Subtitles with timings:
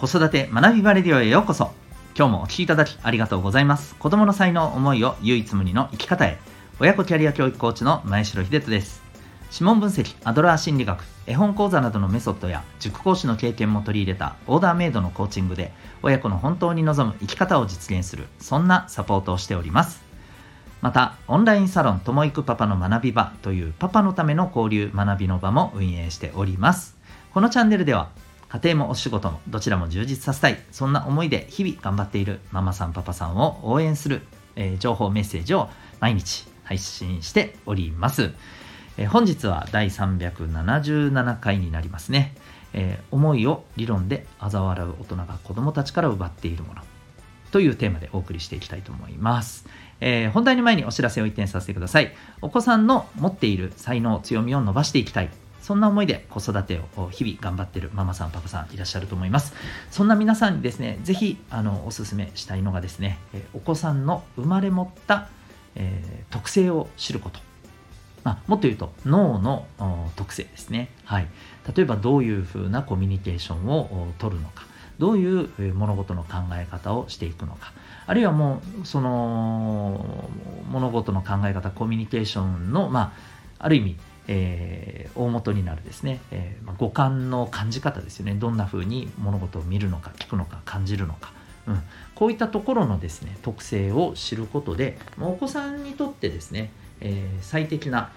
[0.00, 1.72] 子育て学びバレディオへようこそ。
[2.16, 3.94] 今日もお聴きいただきありがとうございます。
[3.96, 6.38] 子供の才能思いを唯一無二の生き方へ。
[6.78, 9.02] 親子キャリア教育コーチの前城秀人です。
[9.52, 11.04] 指紋分析アドラー心理学。
[11.26, 15.70] 絵本講座などのメソッドや塾講師の経験も取り入れたオーダーメイドのコーチングで
[16.02, 20.02] 親子の本当に望む生き方を実現するそんなサポートをしております。
[20.80, 26.96] またオンラインサロンともいくパパの学び場というパパのための交流学びの場も運営しております。
[27.34, 28.08] このチャンネルでは
[28.50, 34.22] 家庭もお仕事もどちらも充実させたいそんな思いで日々頑張っているママさんパパさんを応援する、
[34.56, 35.68] えー、情報メッセージを
[36.00, 38.32] 毎日配信しております、
[38.98, 42.34] えー、本日は第377回になりますね、
[42.72, 46.82] えー、思いを理論で嘲笑う大人が子供たちから奪っているもの
[47.52, 49.66] というテーマでお送りしていきたいと思います。
[50.00, 52.14] えー、本題の前にお知らせを一点させてください。
[52.40, 55.30] お子さんの持っている才能、強みを伸ばしていきたい。
[55.70, 59.54] そんな思いで子育てを日々頑張ってるママさん、パパさんいらっしゃると思います。
[59.92, 63.20] そんな皆さんにですね、ぜひあのお勧めしたいのがですね、
[63.54, 65.28] お子さんの生まれ持った、
[65.76, 67.38] えー、特性を知ること。
[68.24, 69.68] まあ、もっと言うと脳の
[70.16, 71.28] 特性ですね、はい、
[71.74, 74.66] 例えばどういうふうなコミュニケーションを取るのか
[74.98, 77.72] どういう物事の考え方をしていくのか
[78.06, 80.28] あるいはもうその
[80.68, 83.14] 物事の考え方コミュニケーションの、ま
[83.58, 83.96] あ、ある意味
[84.32, 88.34] えー、大元になるですね、えーまあ、五感の感じ方ですよね。
[88.34, 91.32] どんな風に物事を見るのか聞くのか感じるのか、
[91.66, 91.82] うん、
[92.14, 96.70] こういったところのですね特性を知ることでお子さんにとってですね、
[97.00, 98.12] えー、最適な、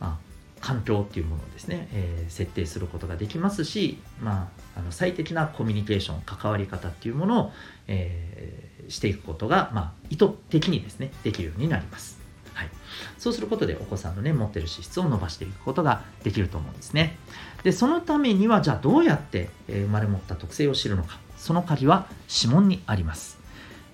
[0.00, 7.52] まあ、環境っていうものをですね、えー、設定することができますし、まあ、あの最適なコミュニケーション関わり方っていうものを、
[7.86, 12.21] えー、していくことが、まあ、意図的にですねできるようになります。
[12.54, 12.70] はい、
[13.18, 17.16] そうすることでお子さんのね持ってる資質を伸ばしていくことができると思うんですね。
[17.62, 21.18] でそのためにはじゃあどうやって生まれ持った特性を知るのか。
[21.36, 23.42] その鍵は指紋にあります。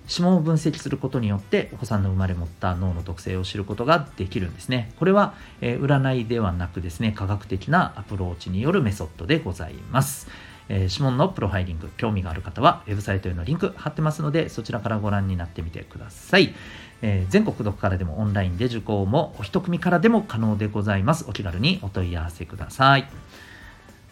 [0.09, 4.91] 指紋を分析することによってお子さんの生まれ持った脳の特性を知ることができるんですね。
[4.97, 10.27] これは、え占いではなくですね科学的なアプローチによるメソッドでございます。
[10.69, 16.53] えー、指紋のプロファイリング、興味がある方は、ウェブサイトへのリンク貼ってますので、そちらからご覧になってみてください。
[17.01, 21.25] えー、全国どこからでもオンラインで受講も、お一組からでも可能でございます。
[21.27, 23.09] お気軽にお問い合わせください。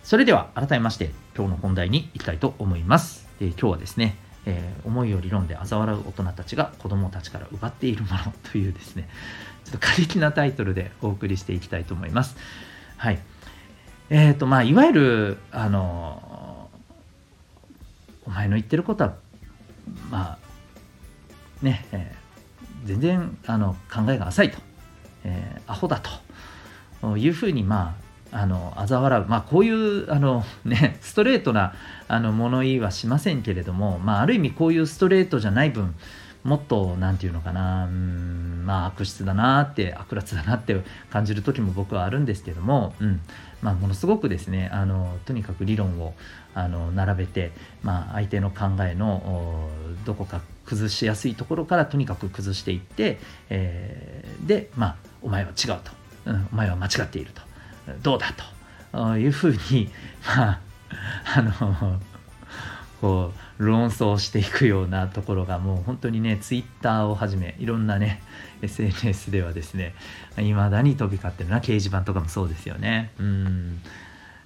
[0.04, 3.28] それでは、改めまして、今日の本題に行きたいと思います。
[3.40, 4.16] えー、今日はですね、
[4.48, 9.10] えー、思いを理論で嘲笑う大人たちが子供たちから奪っているものというですね、
[9.66, 12.38] ちょっと過激なタイトルでお送りしていきたいと思います。
[12.96, 13.20] はい。
[14.10, 16.70] えっ、ー、と、まあ、いわゆる、あの
[18.26, 19.16] お前の言ってることは
[20.12, 20.38] まあ
[21.66, 24.58] ね、えー、全然あの考えが浅いと、
[25.24, 26.10] えー、アホだと。
[27.18, 27.96] いうふうにま
[28.32, 31.74] ああの嘲笑う、まあ、こういうあの、ね、ストレートな
[32.08, 35.96] あの物言いはしませんけれども、まあ、ある意味こういうストレートじゃない分
[36.44, 43.22] もっと何て言うのかなうんまあ悪質だなって悪辣だなって感じる時も僕はあるんですけども、うん。
[43.62, 46.14] まあ、ものすごくですねあのとにかく理論を
[46.54, 49.68] あの並べて、まあ、相手の考えの
[50.06, 53.20] どこか崩しやすいところからとにかく崩していって、
[53.50, 55.92] えー、で、まあ、お前は違うと、
[56.26, 57.42] うん、お前は間違っていると。
[58.04, 59.18] どうだと。
[59.18, 59.90] いうふうに、
[60.26, 60.60] まあ、
[61.36, 62.00] あの
[63.02, 68.22] こう論争していくようなところがもう本当にねツイッターをはじめいろんなね
[68.62, 69.94] SNS ではですね
[70.40, 73.12] いまだに飛び交ってるな掲示板とかもそうですよね。
[73.20, 73.82] うん。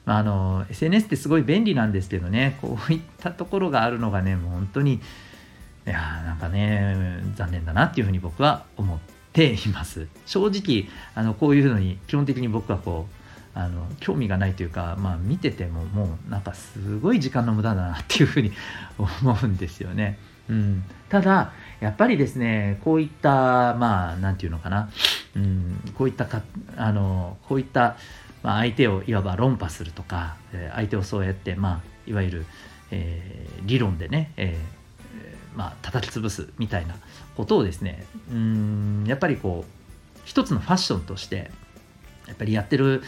[0.03, 5.00] まあ、の SNS ってすごい便利なんですけどねこういったところがあるのがねもう本当にい
[5.90, 9.00] やなんかね残念だなっていうふうに僕は思っ
[9.31, 10.07] ています。
[10.25, 13.20] 正直あのこういうのに基本的に僕はこう
[13.53, 18.51] あの興味がないというか、まあ、見ててももうなんかすごい時間の無駄だなっていうふうに
[18.97, 20.17] 思うんですよね。
[20.50, 24.90] うん、ただやっぱりですねこういったまあ何て言うのかな、
[25.35, 26.41] うん、こういったか
[26.75, 27.95] あのこういった
[28.44, 30.35] まあ、相手をいわば論破するとか、
[30.73, 32.46] 相手をそうやって、まあ、いわゆる、
[32.90, 34.81] えー、理論でね、えー
[35.55, 36.96] まあ叩き潰すみたいな
[37.35, 41.52] ことをですねうんやっぱりこう一つのファッションとして
[42.28, 43.03] やっぱりやってる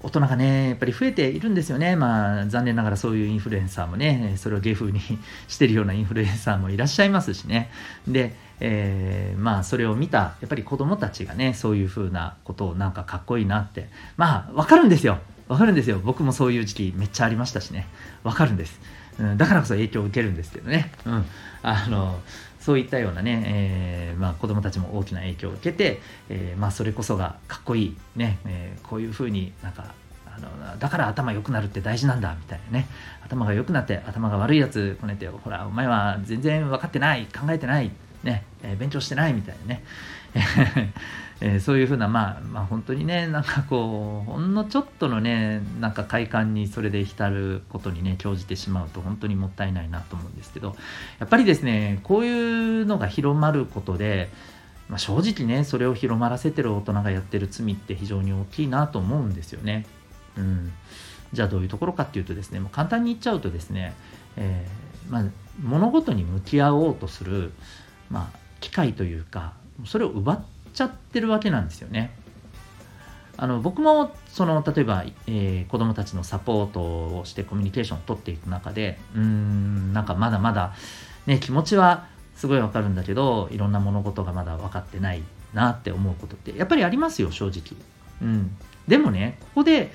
[0.00, 1.96] 大人がね、やっぱり増えているんですよね。
[1.96, 5.00] まあ、残念ながらそういうインフルエンサーもね、それを芸風に
[5.48, 7.70] してるようなインフルエンサーもいらっしゃいますしね。
[8.06, 15.18] で、えー、まあ、それを見た、やっぱり子供たちがね、そういうふうなことをなんかかっこいいなって、まあ、わかるんですよ。
[15.48, 15.98] わかるんですよ。
[16.04, 17.88] 僕もそういう時期めっちゃありましたしね。
[18.22, 18.80] わかるんです。
[19.18, 20.92] うん、だからこそ影響を受けるんですけどね。
[21.06, 21.24] うん。
[21.62, 22.20] あの、
[22.68, 29.94] そういったようなね、えーまあ、子どもたちも大きな影響を受けて、えーまあ、それこそがかっこいい、ねえー、こういうふうになんか
[30.26, 32.86] あのだから頭良くなるって大事なんだみたいなね
[33.24, 37.90] 頭が良くなって頭が悪いやつこねてほらお前は全然分かってない考えてない
[38.22, 39.84] ね、え、勉強してないみたいなね
[41.40, 50.76] え、そういうふうな、まあ、まあ本当にねなんかこうほんのちょっとのねなんか快感にそれで浸ることにね興じてしまうと本当にもったいないなと思うんですけど
[51.20, 54.30] やっぱりですねこういうのが広まることで
[54.88, 59.86] まあ、正直ねそれを広まらせてる大人がやってる罪って非常に大きいなと思うんですよね。
[60.36, 60.72] うん、
[61.32, 63.94] じゃあどういうところかっていうとですねもう簡単に言っちゃうとですね、
[64.36, 65.24] えー、まあ、
[65.60, 67.52] 物事に向き合おうとする、
[68.10, 69.52] まあ、機会というか
[69.84, 72.10] それを奪っちゃってるわけなんですよね。
[73.40, 76.80] あの僕もその例えば、えー、子どもたちのサポート
[77.18, 80.74] をしてコミュニケーションを取っていく中でうんなんかまだまだ、
[81.26, 85.22] ね、気持ちはすごいわかるんだけどいろんな物事がまだ分かってない
[85.54, 87.80] なって思うことってやっぱりありますよ正直。
[88.20, 88.56] うん。
[88.88, 89.92] でもねここで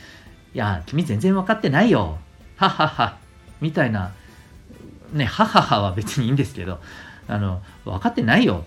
[0.53, 2.19] いや君全然分かってないよ。
[2.55, 3.17] ははは。
[3.59, 4.13] みたいな
[5.11, 6.79] ねはははは別にいいんですけど。
[7.27, 8.63] あの分かってないよ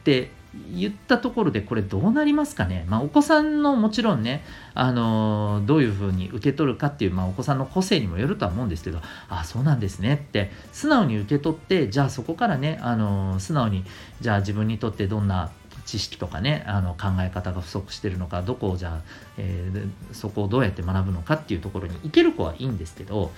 [0.00, 0.30] って
[0.70, 4.44] 言ったところでこれどうなりますかね、まあ、お子さんのもちろんね、
[4.74, 13.84] あのどういうふうに受け取るかっていう、まあ、お子さんの個性にもよるとは思うんですけどああそうなんですねって素直に受け取ってじゃあそこからね、あの素直に
[14.20, 15.50] じゃあ自分にとってどんな
[15.86, 19.02] 知識とかねあの考え方が不足してるのかどこをじゃあ、
[19.38, 23.32] えー、そこをどうやって学ぶのかっていうところに行ける子はいいんですけど、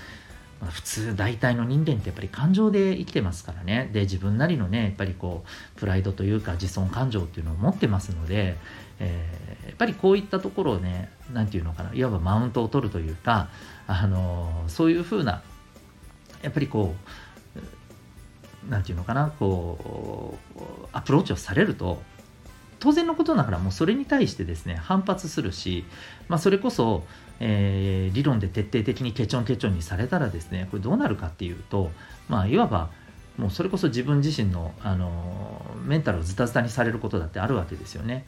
[0.71, 3.91] 普通大体の人間ってやっぱり感情で生きてますからね。
[3.93, 8.57] で自分なりのねやっぱりこうプライドというか自尊感情っていうのを持ってますので、
[8.99, 13.49] えー、やっぱりこういったところをね何て言うのかないわばマウントを取るというか、
[13.87, 15.43] あのー、そういうふうな
[16.43, 17.11] やっぱりこう
[18.69, 20.61] 何て言うのかなこう
[20.93, 22.03] アプローチをされると
[22.85, 25.87] 当然のことながらもうそれに対してですね反発するし、
[26.29, 27.03] まあ、それこそ
[27.41, 31.91] えー、理論で徹底的にケチョンケチョンにされたらですねこれどうなるかっていうと
[32.29, 32.91] まあいわば
[33.37, 38.25] もうそれこそ自分自身の、あのメンタルをズタズタにされることだってあるわけですよね。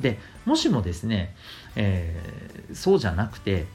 [0.00, 1.34] でもしもですね、
[1.74, 3.66] えー、そうじゃなくて、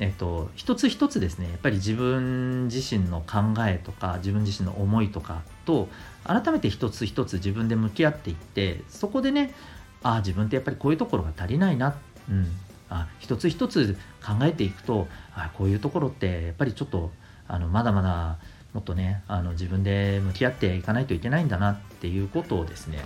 [0.00, 5.88] えっと、一つ一つですねやっぱり自分自身の考えとか自分自身の思いとかと
[6.24, 9.54] 改めて一つ一つ自分で向き合っていってそこでね
[10.02, 11.94] ああ自分ってやっぱりこういうところが足りないな、
[12.28, 12.46] うん、
[12.88, 17.10] あ一つ一つ考えていくとあこういうところってやっぱりちょっと
[17.46, 18.38] あのまだまだ
[18.72, 22.98] もっとねあの自分で向き合っていかないといけないんだなっていうことをですね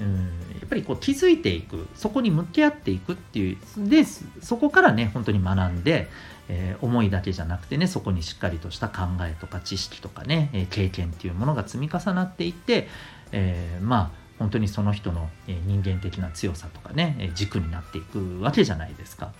[0.00, 0.16] うん
[0.60, 3.58] やっぱりこう気づいていくそこに向き合っていくっていう
[3.88, 4.04] で
[4.42, 6.08] そこからね本当に学んで、
[6.48, 12.88] えー、思いだけじゃなくてねそこにしっかりとした考えとか知識とかね、え経験っていうものが積み重なっていって、
[13.32, 19.32] えー、まあ本当にその人の人間的な強さとかね軸になっていくわけじゃないですか。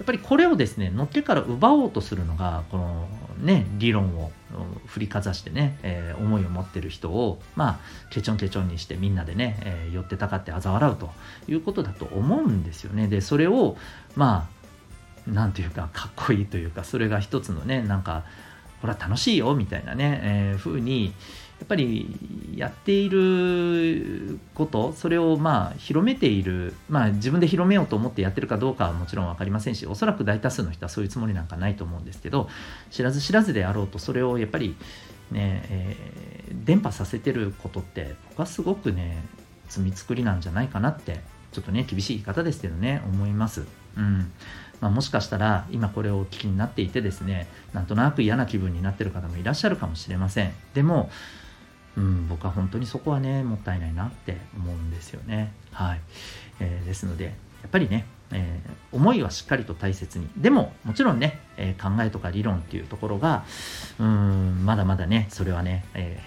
[0.00, 3.06] やっぱりこれをですねのっけから奪おうとするのがこの
[3.38, 4.32] ね理論を
[4.86, 11.10] 振りかざしてね、えー、思いを持ってる人をまあケチョンケチョンにしてみんなでね、えー、寄ってたかって嘲笑うと
[11.48, 13.08] いうことだと思うんですよね。
[13.08, 13.76] でそれを
[14.16, 14.48] ま
[15.28, 18.24] あなんていうかかっこいいというかそれが一つのねなんか
[18.80, 21.12] ほら楽しいよみたいなね、えー、風に
[21.60, 22.16] やっぱり
[22.60, 32.50] やっていることそれをまあ広めているまあ自分で広めようと思ってやってるかどうかはもちろん分かりませんしおそらく大多数の人はそういうつもりなんかないと思うんですけど
[32.90, 34.76] 知らず知らずであろうとそれをやっぱり
[35.30, 39.24] ね、えー、伝播させてることって僕はすごくね
[39.70, 41.20] 罪作りなんじゃないかなって
[41.52, 43.64] ちょっとね厳しい言い方ですけどね思います。
[43.96, 44.30] うん
[44.80, 51.10] まあ、もしかしたら今これをお聞きになっていてですねなんとなく嫌な気分になってる方もいらっしゃるかもしれませんでも
[51.96, 55.52] うん、僕は本当にそこはねもったいないなって思うんですよね。
[55.72, 56.00] はい、
[56.60, 57.30] えー、ですのでや
[57.66, 63.44] っぱりね、えー、思いはしっかりと大切にでももちろんね、えー、考えとか理論っていうところが
[63.98, 66.20] うんまだまだねそれはね、え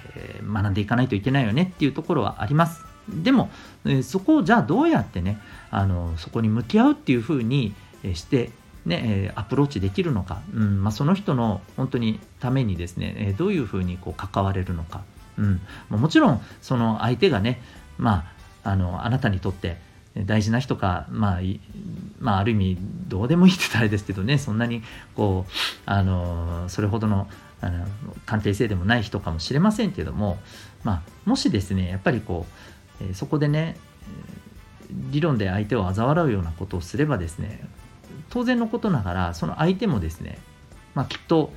[0.43, 2.85] 学んでいかないといけないよねっていうところはあります。
[3.09, 3.49] でも、
[3.85, 5.37] えそこをじゃあどうやってね
[5.71, 7.73] あのそこに向き合うっていうふうに
[8.13, 8.51] して
[8.85, 15.03] ね、アプローチできるのか、うんまあ、その人の本当にためにですねどういうふうにこう関われるのか
[15.37, 17.61] うん、もちろんその相手がね、
[17.97, 18.25] ま
[18.63, 19.77] あ、あのあなたにとって
[20.15, 21.39] 大事な人か、まあ、
[22.19, 24.83] まあ、ある意味どうでもいいって言ったらあれですけどねそんなに
[25.15, 25.51] こう
[25.85, 27.27] あのそれほどの
[27.61, 27.87] あの
[28.25, 30.37] 関係性でもない人かもしれませんけども、
[30.83, 32.45] まあ、もしですねやっぱりこ
[33.09, 33.77] う、そこでね
[34.89, 37.65] 理論で相手を嘲笑うようなことをすればですね
[38.29, 40.39] 当然のことながらその相手もですね、
[40.93, 41.53] まあ、きっと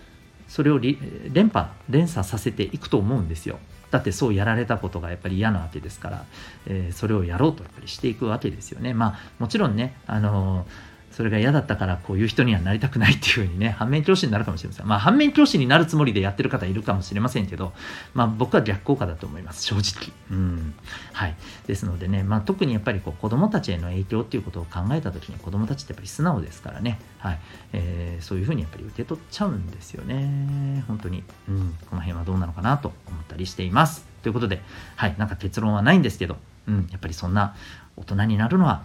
[0.49, 3.59] それを連覇連鎖させていくと思うんですよ。
[3.91, 6.25] だってそうやられたことがやっぱり嫌なわけですから、
[6.67, 8.95] えー、それをやろうとやっぱりしていくわけですよね。
[8.95, 14.87] まあもちろんねあのーそれが嫌だったからこういう人にはなりたくないっていうふうにね、反面教師になるかもしれません。
[14.87, 17.73] まあ反面教師になるつもりでやってる方いるかもしれませんけど、
[18.13, 20.13] まあ僕は逆効果だと思います、正直。
[20.31, 20.75] うん。
[21.15, 21.35] はい。
[21.67, 27.39] ですのでね、まあ特にやっぱりこう子供たちへの影響っていうことを考えた時に子供たちってやっぱり素直ですからね、はい。
[27.73, 30.85] えー、そういうふうにやっぱり受け取っちゃうんですよね。
[30.87, 31.25] 本当に。
[31.49, 31.79] うん。
[31.89, 34.05] この辺はどうなのかなと思ったりしています。
[34.23, 34.61] ということで、
[34.97, 35.15] はい。
[35.17, 36.37] なんか結論はないんですけど、
[36.69, 36.89] うん。
[36.91, 37.57] やっぱりそんな
[37.97, 38.85] 大人になるのは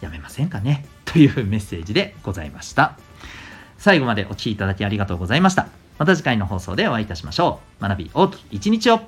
[0.00, 2.96] やめませんかねというメッセージでございました。
[3.78, 5.68] 最後までお聴きいただきありがとうございました。
[5.98, 7.82] また次回の放送でお会いいたしましょう。
[7.82, 9.00] 学び大きい一日を